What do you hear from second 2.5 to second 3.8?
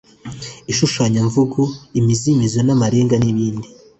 n’amarenga n’ibindi